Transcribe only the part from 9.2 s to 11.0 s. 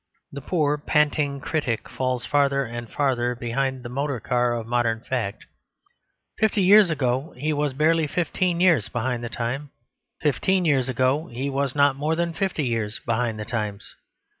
the times. Fifteen years